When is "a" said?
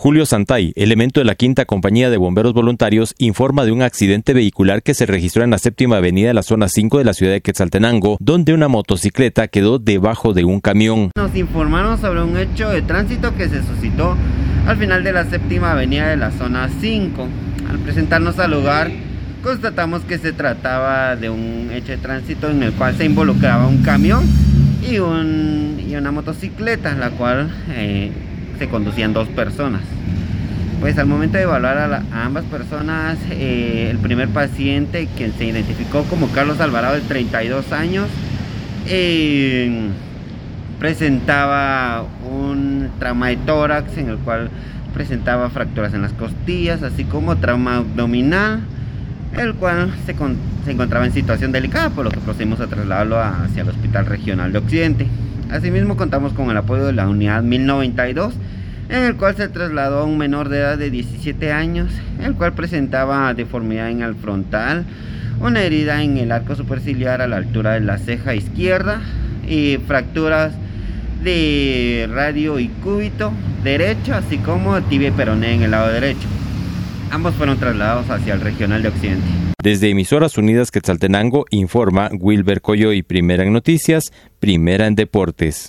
31.76-32.24, 52.60-52.68, 60.00-60.04, 67.22-67.28